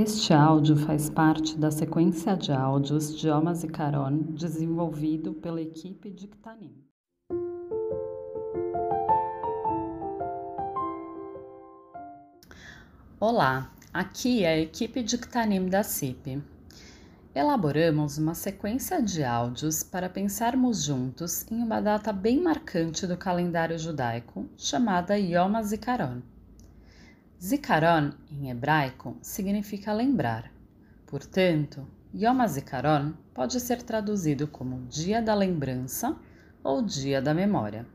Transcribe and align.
Este 0.00 0.32
áudio 0.32 0.76
faz 0.76 1.10
parte 1.10 1.58
da 1.58 1.72
sequência 1.72 2.36
de 2.36 2.52
áudios 2.52 3.18
de 3.18 3.28
Omas 3.28 3.64
e 3.64 3.66
Caron 3.66 4.18
desenvolvido 4.30 5.32
pela 5.32 5.60
equipe 5.60 6.08
de 6.08 6.28
Ktanim. 6.28 6.72
Olá, 13.18 13.72
aqui 13.92 14.44
é 14.44 14.50
a 14.50 14.58
equipe 14.60 15.02
de 15.02 15.18
Ktanim 15.18 15.68
da 15.68 15.82
CIP. 15.82 16.40
Elaboramos 17.34 18.18
uma 18.18 18.36
sequência 18.36 19.02
de 19.02 19.24
áudios 19.24 19.82
para 19.82 20.08
pensarmos 20.08 20.84
juntos 20.84 21.44
em 21.50 21.60
uma 21.60 21.80
data 21.80 22.12
bem 22.12 22.40
marcante 22.40 23.04
do 23.04 23.16
calendário 23.16 23.76
judaico 23.76 24.48
chamada 24.56 25.18
Yom 25.18 25.56
HaZikaron. 25.56 26.22
Zikaron, 27.40 28.10
em 28.32 28.50
hebraico, 28.50 29.16
significa 29.22 29.92
lembrar. 29.92 30.52
Portanto, 31.06 31.86
Yom 32.12 32.40
HaZikaron 32.40 33.12
pode 33.32 33.60
ser 33.60 33.80
traduzido 33.82 34.48
como 34.48 34.86
Dia 34.88 35.22
da 35.22 35.34
Lembrança 35.34 36.16
ou 36.64 36.82
Dia 36.82 37.22
da 37.22 37.32
Memória. 37.32 37.86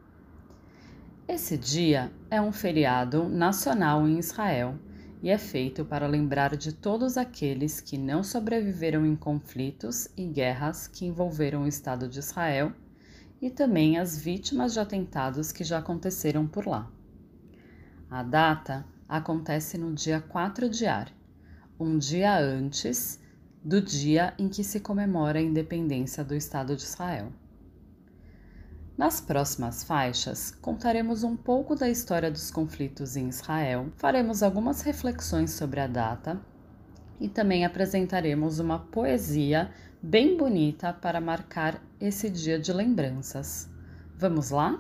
Esse 1.28 1.58
dia 1.58 2.10
é 2.32 2.42
um 2.42 2.54
feriado 2.54 3.28
nacional 3.28 4.08
em 4.08 4.18
Israel 4.18 4.76
e 5.22 5.30
é 5.30 5.38
feito 5.38 5.84
para 5.84 6.08
lembrar 6.08 6.56
de 6.56 6.72
todos 6.72 7.18
aqueles 7.18 7.82
que 7.82 7.98
não 7.98 8.24
sobreviveram 8.24 9.06
em 9.06 9.16
conflitos 9.16 10.08
e 10.16 10.26
guerras 10.26 10.88
que 10.88 11.06
envolveram 11.06 11.64
o 11.64 11.68
Estado 11.68 12.08
de 12.08 12.20
Israel 12.20 12.72
e 13.42 13.50
também 13.50 13.98
as 13.98 14.18
vítimas 14.18 14.72
de 14.72 14.80
atentados 14.80 15.52
que 15.52 15.66
já 15.66 15.80
aconteceram 15.80 16.48
por 16.48 16.66
lá. 16.66 16.90
A 18.10 18.24
data 18.24 18.86
acontece 19.08 19.78
no 19.78 19.94
dia 19.94 20.22
4 20.22 20.70
de 20.70 20.86
Ar, 20.86 21.12
um 21.80 21.98
dia 21.98 22.38
antes 22.38 23.20
do 23.64 23.82
dia 23.82 24.34
em 24.38 24.50
que 24.50 24.64
se 24.64 24.80
comemora 24.80 25.40
a 25.40 25.42
independência 25.42 26.24
do 26.24 26.36
Estado 26.36 26.76
de 26.76 26.84
Israel. 26.84 27.32
Nas 28.98 29.20
próximas 29.20 29.84
faixas, 29.84 30.52
contaremos 30.62 31.24
um 31.24 31.36
pouco 31.36 31.76
da 31.76 31.90
história 31.90 32.30
dos 32.30 32.52
conflitos 32.52 33.16
em 33.16 33.28
Israel, 33.30 33.92
faremos 33.98 34.44
algumas 34.44 34.82
reflexões 34.82 35.52
sobre 35.52 35.80
a 35.80 35.88
data 35.88 36.40
e 37.20 37.28
também 37.28 37.66
apresentaremos 37.66 38.60
uma 38.60 38.80
poesia 38.80 39.72
bem 40.02 40.38
bonita 40.38 40.94
para 40.94 41.22
marcar 41.22 41.82
esse 42.00 42.30
dia 42.30 42.60
de 42.60 42.72
lembranças. 42.72 43.70
Vamos 44.16 44.52
lá? 44.52 44.80